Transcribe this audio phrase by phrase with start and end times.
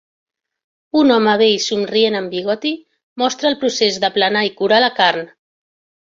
[1.01, 2.73] Un home vell somrient amb bigoti
[3.25, 5.25] mostra el procés d'aplanar i curar la carn